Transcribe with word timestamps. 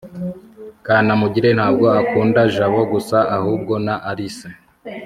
kanamugire 0.85 1.49
ntabwo 1.57 1.85
akunda 2.01 2.39
jabo 2.55 2.81
gusa 2.93 3.17
ahubwo 3.37 3.73
na 3.85 3.95
alice 4.09 4.49